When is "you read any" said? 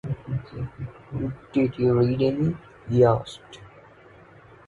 1.77-2.57